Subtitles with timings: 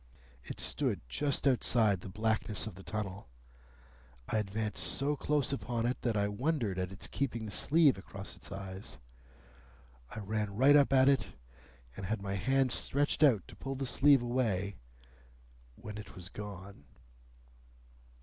[0.43, 3.29] It stood just outside the blackness of the tunnel.
[4.27, 8.35] I advanced so close upon it that I wondered at its keeping the sleeve across
[8.35, 8.97] its eyes.
[10.09, 11.27] I ran right up at it,
[11.95, 14.77] and had my hand stretched out to pull the sleeve away,
[15.75, 16.85] when it was gone."